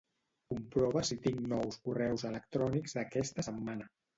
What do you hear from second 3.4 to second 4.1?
setmana.